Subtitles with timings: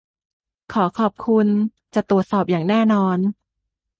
[0.73, 1.47] ขอขอบคุณ.
[1.93, 3.17] จะตรวจสอบอย่างแน่นอน